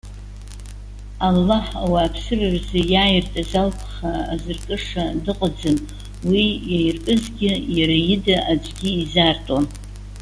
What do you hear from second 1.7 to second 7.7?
ауааԥсыра рзы иааиртыз алԥха азыркыша дыҟаӡам, уи иаиркызгьы